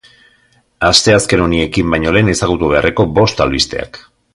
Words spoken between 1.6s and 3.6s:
ekin baino lehen ezagutu beharreko bost